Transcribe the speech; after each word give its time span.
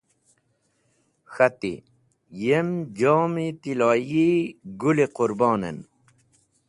K̃hati: 1.33 1.73
“Yem 2.43 2.69
jom-e 2.97 3.45
tiloyi 3.61 4.27
Gũl-e 4.79 5.05
Qũrbonen.” 5.15 5.77